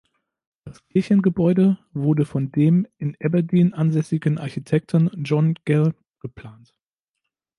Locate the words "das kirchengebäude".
0.63-1.77